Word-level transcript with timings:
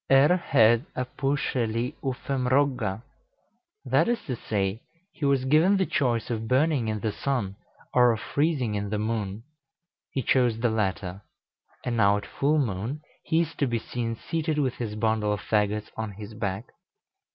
Er 0.09 0.35
hed 0.35 0.87
a 0.95 1.05
püscheli 1.05 1.93
uffem 2.01 2.49
rogga." 2.49 3.03
That 3.85 4.07
is 4.09 4.19
to 4.23 4.35
say, 4.35 4.81
he 5.13 5.25
was 5.25 5.45
given 5.45 5.77
the 5.77 5.85
choice 5.85 6.31
of 6.31 6.47
burning 6.47 6.87
in 6.87 7.01
the 7.01 7.11
sun, 7.11 7.55
or 7.93 8.11
of 8.11 8.19
freezing 8.19 8.73
in 8.73 8.89
the 8.89 8.97
moon; 8.97 9.43
he 10.09 10.23
chose 10.23 10.57
the 10.59 10.71
latter; 10.71 11.21
and 11.85 11.97
now 11.97 12.17
at 12.17 12.25
full 12.25 12.57
moon 12.57 13.01
he 13.25 13.41
is 13.41 13.53
to 13.59 13.67
be 13.67 13.77
seen 13.77 14.15
seated 14.15 14.57
with 14.57 14.73
his 14.77 14.95
bundle 14.95 15.33
of 15.33 15.39
fagots 15.41 15.91
on 15.95 16.13
his 16.13 16.33
back. 16.33 16.71